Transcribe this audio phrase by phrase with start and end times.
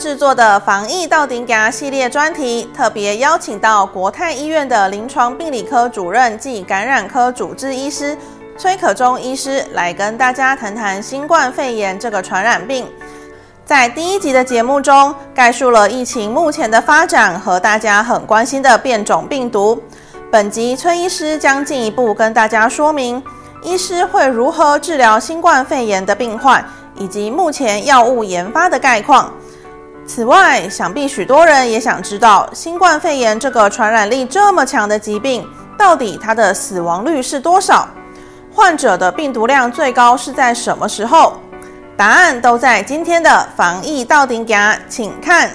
[0.00, 8.16] 制作的防疫到顶家系列专题，特别邀请到国泰医院的临床病理科主任暨感染科主治医师
[8.56, 12.86] 崔可忠医师来跟大家谈谈新冠肺炎这个传染病。
[13.66, 19.78] 在第一集的节目中，概述了疫情目前的发展和大家很关心的变种病毒。
[20.30, 23.22] 本集崔医师将进一步跟大家说明，
[23.62, 26.64] 医师会如何治疗新冠肺炎的病患，
[26.96, 29.30] 以及目前药物研发的概况。
[30.12, 37.88] 此外，想必许多人也想知道，新冠肺炎这个传染力这么强的疾病，到底它的死亡率是多少？
[38.52, 41.34] 患者的病毒量最高是在什么时候？
[41.96, 45.48] 答案都在今天的防疫到顶家，请看。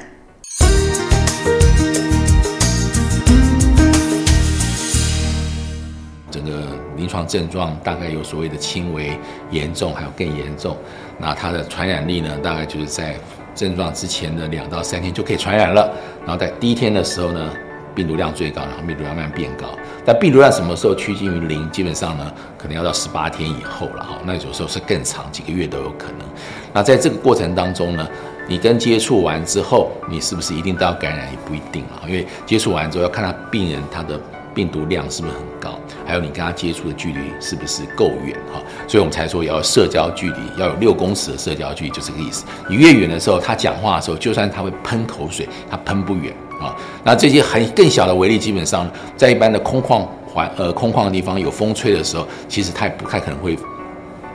[6.31, 6.51] 整个
[6.95, 9.19] 临床症状大概有所谓的轻微、
[9.51, 10.77] 严重，还有更严重。
[11.17, 13.15] 那它的传染力呢，大概就是在。
[13.55, 15.89] 症状之前的两到三天就可以传染了，
[16.25, 17.49] 然后在第一天的时候呢，
[17.95, 19.67] 病毒量最高，然后病毒量慢慢变高。
[20.05, 21.67] 但病毒量什么时候趋近于零？
[21.71, 24.19] 基本上呢，可能要到十八天以后了哈。
[24.25, 26.27] 那有时候是更长，几个月都有可能。
[26.73, 28.07] 那在这个过程当中呢，
[28.47, 32.03] 你跟接触完之后，你是不是一定都要感染也不一定啊？
[32.05, 34.19] 因为接触完之后要看他病人他的。
[34.55, 35.77] 病毒量是不是很高？
[36.07, 38.35] 还有你跟他接触的距离是不是够远？
[38.51, 42.45] 哈，所以我们才说要社交距离要有六公尺的社交距离，就这个意思。
[42.69, 46.73] 你越远的时候，他讲话的时候，就算他会喷口水，他喷不远啊。
[47.03, 53.57] 那这些很更小的微粒，基本上在一般的空旷环呃空旷的地方有风吹的时候，其实他也不太可能会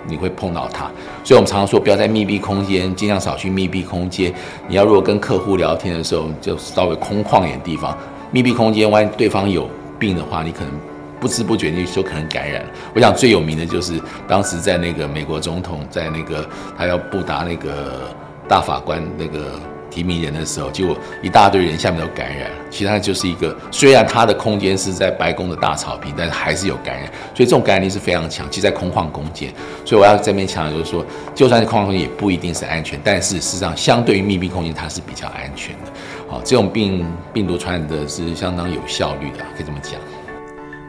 [0.06, 0.90] 你会碰到他。
[1.24, 4.32] 所以我们常常说，不要在密闭空间，尽量少去密闭空间。
[4.68, 7.96] 你要如果跟客户聊天的时候，就稍微空旷一点地方。
[8.32, 9.68] 密闭空间，万一对方有。
[10.00, 10.72] 病的话，你可能
[11.20, 12.70] 不知不觉你就可能感染了。
[12.94, 18.10] 我想最有名的就是当时在那个美国总统在那个他要布达那个
[18.48, 22.56] 大法官那个提名人的时候，结果一大堆人下面都感染了。
[22.70, 27.06] 其他就是一个，虽然他的空间是在白宫的大草坪，但是还是有感染。
[27.34, 29.52] 所以这种感染力是非常强，其实在空旷空间。
[29.84, 35.90] 所以我要这边强调就是说，就算是空旷空间也不一定是安全，但是事实上相对于密闭空间，它是比较安全的。
[36.30, 39.94] 好，这种病病毒传染的是相当有效率的，可以这么讲。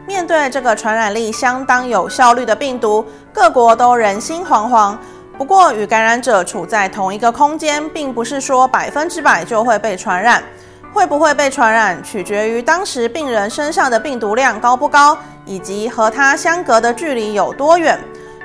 [0.06, 4.96] 面对这个传染力相当有效率的病毒，各国都人心惶惶。
[5.36, 10.40] 不过，与感染者处在同一个空间，并不是说百分之百就会被传染。
[10.92, 17.98] 会不会被传染，取决于当时病人身上的病毒量高不高，以及和他相隔的距离有多远。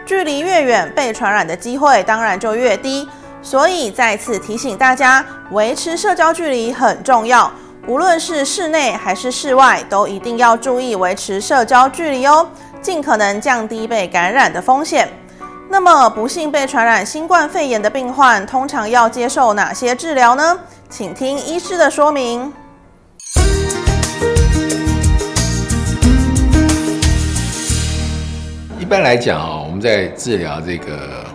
[0.04, 3.08] 距离越远，被传染的机会当然就越低。
[3.50, 7.50] 所以再次提醒大家，维持社交距离很重要。
[7.88, 12.46] 无论是室内还是室外，都一定要注意维持社交距离哦，
[12.82, 15.08] 尽可能降低被感染的风险。
[15.70, 20.60] 那么，不幸被传染新冠肺炎的病患，通常要接受哪些治疗呢？
[20.90, 22.52] 请听医师的说明。
[28.78, 31.27] 一般来讲啊，我们在治疗这个。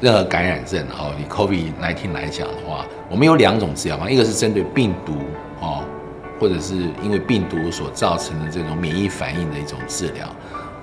[0.00, 5.12] 任何感染症，哦，以 COVID-19 来讲的话，我们有两种治疗方，一个是针对病毒，
[5.60, 5.84] 哦，
[6.40, 10.26] 或者是因为病毒所造成的这种免疫反应的一种治疗，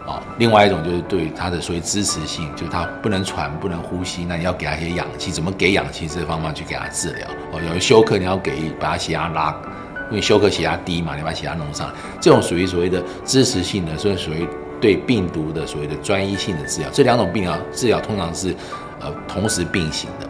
[0.06, 9.56] 啊，另外一种就是对他的所谓支持性，就是他不能喘、不能呼吸，那你要给他一些氧气，怎么给氧气这个方法去给他治疗，哦，有休克你要给把他血压拉，
[10.12, 11.92] 因为休克血压低嘛，你把血压弄上，
[12.22, 14.48] 这种属于所谓的支持性的，所以属于
[14.82, 18.56] 对病毒的所谓的专一性的治疗，这两种病疗治疗通常是。
[19.00, 20.28] 呃，同时并行的，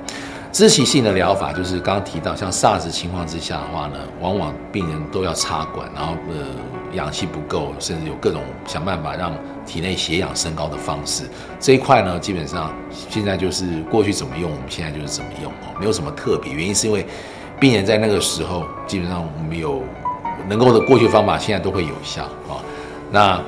[0.51, 6.47] 支持性的疗法就是刚刚提到，像 SARS 情况之下的话呢，往往病人都要插管，然后呃
[6.91, 9.31] 氧气不够，甚至有各种想办法让
[9.65, 11.23] 体内血氧升高的方式。
[11.61, 12.75] 这一块呢，基本上
[13.09, 16.51] 现在就是过去怎么用，我们现在就是怎么用哦，没有什么特别。
[16.51, 17.07] 原因是因为
[17.61, 19.81] 病人在那个时候，基本上我们有
[20.49, 22.59] 能够的过去方法，现在都会有效啊。
[23.09, 23.41] 那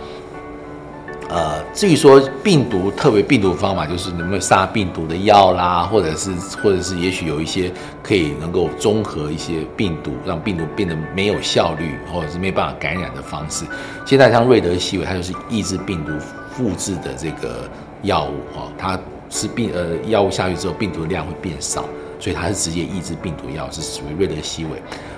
[1.29, 6.31] 呃，至于说病毒特别病毒方法，就是能不能杀病毒的药啦，或者是
[6.62, 13.64] 或者是也许有一些可以能够中和一些病毒，让病毒变得没有效率，或者是没办法感染的方式。
[14.08, 16.11] 现在像瑞德西韦，它就是抑制病毒
[16.52, 17.70] 复制的这个
[18.02, 18.99] 药物哈，它
[19.29, 21.85] 是病呃药物下去之后，病毒量会变少。
[22.19, 24.71] 所以它是直接抑制病毒药，是属于瑞德西韦。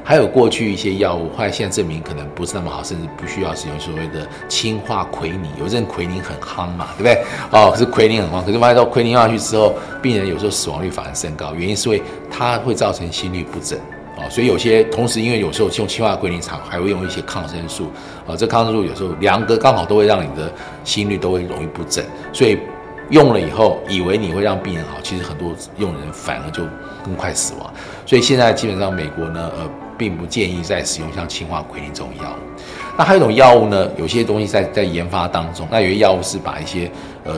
[0.03, 5.49] 还有过去一些药物，后来现在证明可能不是那么好，甚至不需要使用所谓的氢化奎宁。
[5.59, 7.23] 有阵奎宁很夯嘛，对不对？
[7.51, 13.77] 哦，可是奎宁很夯，可是发现到奎宁下去之后，病人有时候死亡率反而升高，原因是因为它会造成心律不整。
[14.17, 17.91] 哦，所以有些同时，因为有时候用氢化奎宁厂还会用一些抗生素。
[18.25, 20.51] 哦，这抗生素有时候两个刚好都会让你的
[20.83, 22.03] 心率都会容易不整，
[22.33, 22.57] 所以。
[23.11, 26.63] 用了以后，以为你会让病人好，其实很多用人反而就
[27.03, 27.71] 更快死亡。
[28.05, 32.61] 所以现在基本上美国呢，呃，并不建议再使用像氢化奎宁这种药物。
[32.97, 35.67] 那还有一种药物呢，有些东西在在研发当中。
[35.69, 36.89] 那有些药物是把一些
[37.25, 37.33] 呃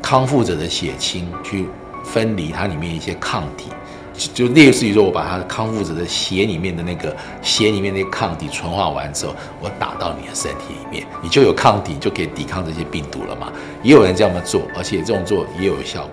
[0.00, 1.66] 康复者的血清去
[2.02, 3.68] 分离它里面一些抗体。
[4.34, 13.52] 就类似于说，我把他康复者的血里面的那个血里面那些抗体纯化完之后，我打到你的身体里面，你就有抗体，就可以抵抗这些病毒了嘛。
[13.82, 16.10] 也有人这样做，而且这种做也有效果。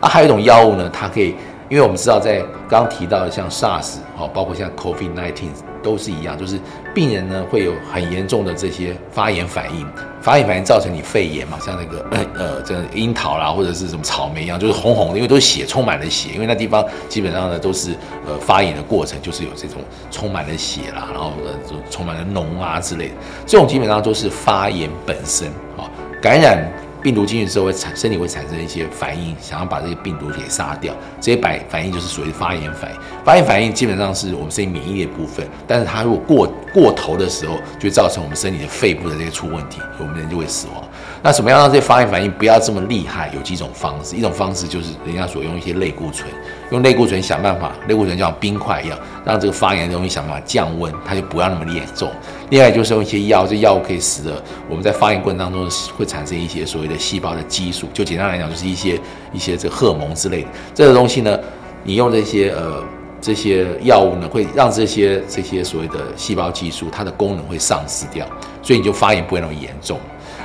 [0.00, 1.34] 啊，还有一种药物呢，它可以，
[1.68, 5.71] 因为我们知道在刚刚提到的像 SARS 哦，包括像 COVID-19。
[5.82, 6.58] 都是一样，就是
[6.94, 9.86] 病人呢会有很严重的这些发炎反应，
[10.20, 12.06] 发炎反应造成你肺炎嘛，像那个
[12.38, 17.90] 呃这樱桃啦或者是什么草莓一样，就是红红的，因为都是血，充满了血，因为那地方基本上呢都是
[18.26, 23.14] 呃发炎的过程，就是有这种充满了血啦，然后呃就充满了脓啊之类的，
[23.46, 25.90] 这种基本上都是发炎本身啊，
[26.20, 26.72] 感染。
[27.02, 30.94] 病毒进去之后会产身体会产生一些反应，想要把这些病毒给杀掉。
[31.20, 32.96] 这些反反应就是属于发炎反应。
[33.24, 40.82] 发炎反应基本上是我们身体免疫的部分，但是它如果过过头的时候，就会造成我们身体的肺部的这些出问题，我们人就会死亡。
[41.24, 43.30] 那怎么样让这些发炎反应不要这么厉害？
[43.34, 46.28] 有几种方式，一种方式就是人家所用一些类固醇，
[46.70, 52.10] 用类固醇想办法，类固醇就像冰块一样，让这个发炎的东西想办法降温，它就不要那么严重。
[52.52, 55.66] 另外就是用一些药，这药物可以使得我们在发炎过程当中
[55.96, 59.00] 会产生一些所谓的细胞的激素，就简单来讲就是一些
[59.32, 60.48] 一些这个荷尔蒙之类的。
[60.74, 61.38] 这个东西呢，
[61.82, 62.84] 你用这些呃
[63.22, 68.26] 这些药物呢，会让这些这些所谓的细胞激素它的功能会丧失掉，
[68.60, 69.98] 所以你就发炎不会那么严重。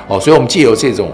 [0.07, 1.11] 哦，所以我们借由这种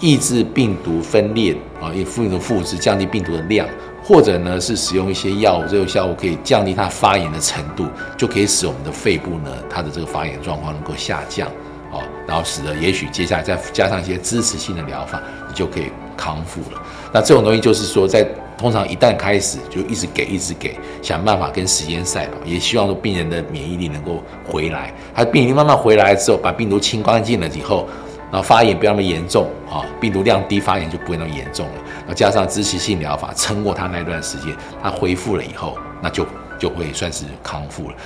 [0.00, 3.68] 抑制病毒分裂啊，也复的复制，降低病毒的量。
[4.12, 11.48] 或者呢，是使用一些药物，这个药物可以降低它发炎的程度，就可以使我们的肺部呢，它的这个发炎状况能够下降，
[11.90, 15.18] 哦，然后使得也许接下来再加上一些支持性的疗法，
[15.48, 16.82] 你就可以康复了。
[17.10, 18.22] 那这种东西就是说，在
[18.58, 24.92] 通常一旦开始就一直给，一直给，想办法跟时间赛跑，也希望说病人的免疫力能够回来。
[25.14, 27.88] 他病力慢慢回来之后，把病毒清干净了以后。
[28.30, 31.72] 然后发炎不要那么严重啊，病毒量低，发炎就不会那么严重了。
[32.14, 36.26] 加上支持性疗法，撑过他那段时间，他恢复了以后，那就
[36.58, 37.96] 就会算是康复了。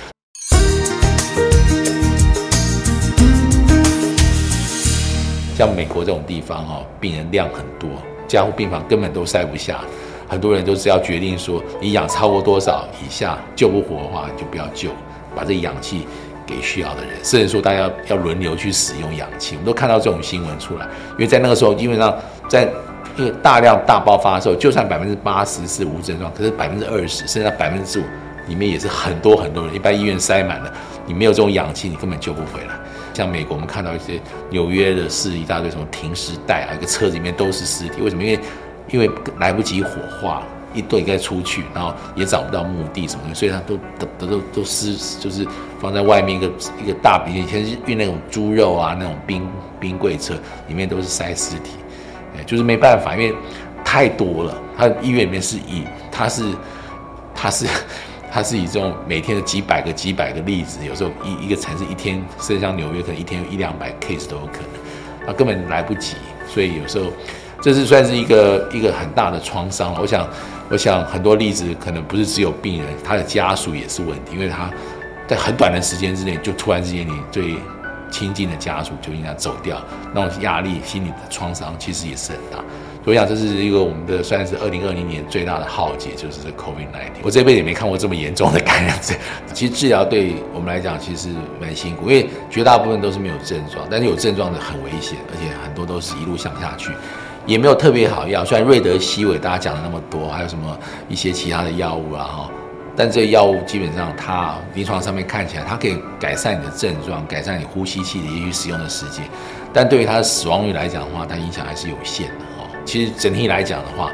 [5.57, 7.89] 像美国这种地方哈，病人量很多，
[8.27, 9.79] 加护病房根本都塞不下，
[10.27, 14.89] 很多人都是要决定说，你氧超过多少以下救不活的话，就不要救，
[15.35, 16.07] 把这氧气。
[16.47, 20.87] 给需要的人，甚至说大家要轮流去使用氧气，我们都看到这种新闻出来。
[21.15, 22.17] 因为在那个时候，基本上
[22.47, 22.65] 在
[23.17, 28.03] 因为大量大爆发的时候，就算百分之八十是无症状，可是百分之二十剩下百分之五
[28.47, 30.71] 里面也是很多很多人，一般医院塞满了，
[31.05, 32.73] 你没有这种氧气，你根本救不回来。
[33.13, 34.21] 像美国，我们看到一些
[34.51, 38.23] 纽约的是一大堆什么停尸带啊，一个车子里面都是尸体，为什么？
[38.23, 38.39] 因为
[38.91, 39.09] 因为
[39.39, 39.91] 来不及火
[40.21, 40.43] 化。
[40.73, 45.47] 一队该出去，然后也找不到墓地什么的，所以他都都都都都尸，就是
[45.79, 46.51] 放在外面一个
[46.83, 49.47] 一个大冰，以前是运那种猪肉啊，那种冰
[49.79, 50.35] 冰柜车
[50.67, 51.71] 里面都是塞尸体，
[52.43, 53.35] 就是没办法，因为
[53.83, 54.55] 太多了。
[54.77, 56.43] 他医院里面是以他是
[57.33, 57.65] 他是
[58.31, 66.15] 他是以这种每天的几百个几百个例子，有时候一一个城市一天，甚至像纽约可能一天有一两百 case 都有可能，他根本来不及，
[66.47, 67.05] 所以有时候
[67.61, 69.99] 这是算是一个一个很大的创伤了。
[70.01, 70.27] 我想。
[70.69, 74.69] 我想很多例子可能不是只有病人，他的家属也是问题，因为他
[75.25, 77.55] 在很短的时间之内就突然之间，你最
[78.09, 79.81] 亲近的家属就应该走掉，
[80.13, 82.63] 那种压力、心理的创伤其实也是很大。
[83.03, 87.23] 所以讲，这是一个我们的算是二零二零年最大的浩劫，就是这 COVID-19。
[87.23, 89.15] 我这辈子也没看过这么严重的感染症。
[89.53, 91.29] 其实治疗对我们来讲其实
[91.61, 96.91] 蛮辛苦，因为绝大部分都是没有症状，但是有症状的很危险，而且很多都是一路向下去。
[97.45, 102.51] 也没有特别好药，虽然瑞德西韦大家讲了那么多，还有什么一些其他的药物啊哈，
[102.97, 109.23] 但这药物基本上它临床上面看起来它可以改善你的症状，改善你呼吸器的也许使用的时间，
[109.71, 112.67] 但对于它的死亡率来讲的话，它影响还是有限的哦。
[112.83, 114.11] 其实整体来讲的话，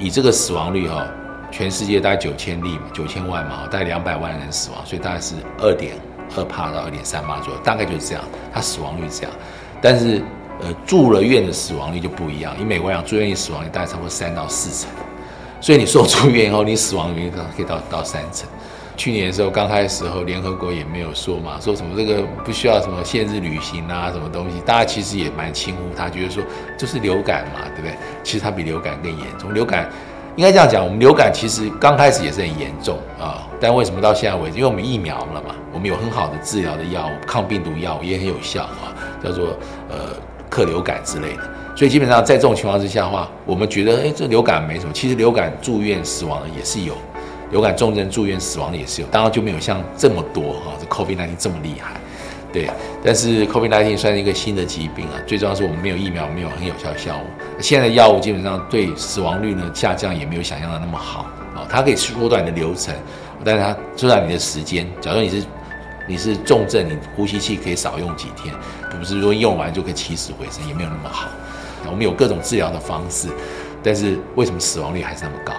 [0.00, 1.06] 以这个死亡率哈，
[1.52, 5.94] 全世界大概九千例，九千万嘛，大概两百万人死亡，所以大概是二点
[6.36, 9.32] 二帕到二点三帕左右，大概就是这样，它死亡率这样，
[9.80, 10.20] 但是。
[10.62, 12.54] 呃，住了院的死亡率就不一样。
[12.60, 14.94] 以美国讲，住院死亡率大概差不多三到四成，
[15.60, 18.48] 所以你说住院以后，你死亡率可以到 到三成。
[18.96, 26.42] 去年的时候刚开始时候，联合国也没有说嘛，说什么这个不需要什么限制旅行啊，什么东西，大家其实也蛮轻忽他，觉得说
[26.76, 27.96] 就是流感嘛，对不对？
[28.22, 29.54] 其实它比流感更严重。
[29.54, 29.88] 流感
[30.36, 34.56] 应该这样讲，我们流感其实刚开始也是很严重啊，但为什么到现在为止？
[34.56, 39.56] 因为我们疫苗了嘛，我们有很好的治疗的药物，抗病毒药物也很有效啊，叫做
[39.88, 40.14] 呃。
[40.50, 44.92] 克流感之类的，所以基本上在这种情况之下的话，我们觉得，哎，这流感没什么。
[44.92, 46.94] 其实流感住院死亡的也是有，
[47.50, 51.92] 流感重症住院死亡的也是有，当然就没有像这么多哈，这 COVID-19 这么厉害。
[52.52, 52.68] 对，
[53.04, 57.24] 但是 COVID-19 算是一个新的疾病啊，最重要是我们没有疫苗，没有很有效的效果。
[57.60, 62.92] 现在的药物基本上对死亡率呢下降也没有想象的那么好啊，它可以缩短你的流程，
[63.44, 64.84] 但是它缩短你的时间。
[65.00, 65.44] 假如你是
[66.08, 68.52] 你是重症，你呼吸器可以少用几天，
[68.98, 71.28] 不是说用完就可以起死回生，也没有那么好。
[71.86, 73.28] 我们有各种治疗的方式，
[73.82, 75.52] 但是为什么死亡率还是那么高？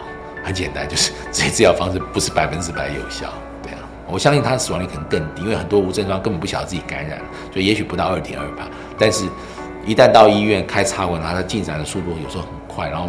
[0.43, 3.31] 很简单，就是 这些治疗方式不是百分之百有效。
[3.61, 8.67] 对啊我相信他的死亡率可能更低，因为很多无症状根本不晓得自己感染了，所以也许不到二点二吧。
[8.97, 9.25] 但是，
[9.85, 13.07] 一旦到医院开插管，它的进展的速度有时候很快，然后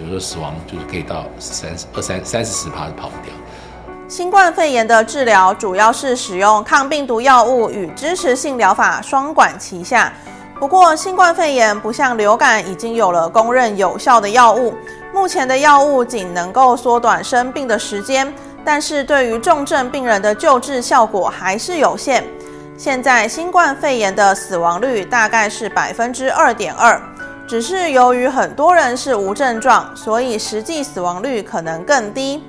[0.00, 3.34] 有时候死亡就是可以到三十二三三四十趴是跑不掉。
[4.06, 10.12] 新冠肺炎的治疗主要是使用抗病毒药物与支持性疗法双管齐下。
[10.58, 14.72] 不过，新冠肺炎不像流感已经有了公认有效的药物，
[15.12, 18.32] 目前的药物仅能够缩短生病的时间。
[18.64, 22.24] 但是对于重症病人的救治效果还是有限。
[22.78, 26.98] 现在新冠肺炎的死亡率大概是百分之二点二，
[27.46, 32.42] 只是由于很多人是无症状，所以实际死亡率可能更低。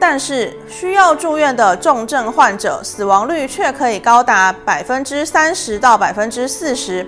[0.00, 7.06] 但是需要住院的重症患者死亡率却可以高达百分之三十到百分之四十，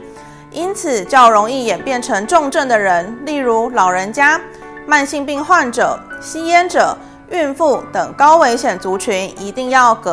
[0.54, 4.40] 因此较容易演变成重症的人，例如老人家、
[4.86, 6.96] 慢性病患者、吸烟者。
[7.30, 10.02] 孕妇等高危险族群一定要隔。